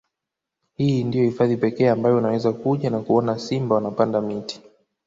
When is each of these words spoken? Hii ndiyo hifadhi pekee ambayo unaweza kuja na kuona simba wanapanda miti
Hii 0.73 1.03
ndiyo 1.03 1.23
hifadhi 1.23 1.57
pekee 1.57 1.89
ambayo 1.89 2.17
unaweza 2.17 2.51
kuja 2.53 2.89
na 2.89 2.99
kuona 2.99 3.39
simba 3.39 3.75
wanapanda 3.75 4.21
miti 4.21 4.61